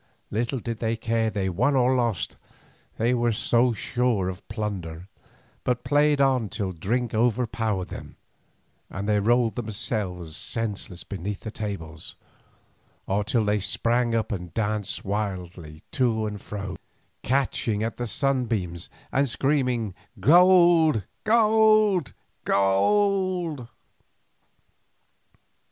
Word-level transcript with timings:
Little 0.31 0.57
did 0.57 0.79
they 0.79 0.95
care 0.95 1.27
if 1.27 1.35
they 1.35 1.47
won 1.47 1.75
or 1.75 1.95
lost, 1.95 2.35
they 2.97 3.13
were 3.13 3.31
so 3.31 3.71
sure 3.71 4.29
of 4.29 4.47
plunder, 4.47 5.07
but 5.63 5.83
played 5.83 6.19
on 6.19 6.49
till 6.49 6.71
drink 6.71 7.13
overpowered 7.13 7.89
them, 7.89 8.15
and 8.89 9.07
they 9.07 9.19
rolled 9.19 9.59
senseless 9.63 11.03
beneath 11.03 11.41
the 11.41 11.51
tables, 11.51 12.15
or 13.05 13.23
till 13.23 13.45
they 13.45 13.59
sprang 13.59 14.15
up 14.15 14.31
and 14.31 14.55
danced 14.55 15.05
wildly 15.05 15.83
to 15.91 16.25
and 16.25 16.41
fro, 16.41 16.77
catching 17.21 17.83
at 17.83 17.97
the 17.97 18.07
sunbeams 18.07 18.89
and 19.11 19.29
screaming 19.29 19.93
"Gold! 20.19 21.03
gold! 21.25 22.13
gold!" 22.43 23.67